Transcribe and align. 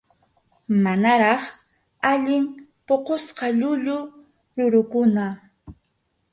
Manaraq 0.83 1.41
allin 2.11 2.43
puqusqa 2.85 3.47
llullu 3.59 3.97
rurukuna. 4.55 5.25